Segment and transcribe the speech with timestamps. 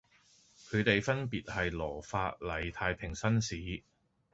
[0.71, 3.83] 佢地分別係羅發禮太平紳士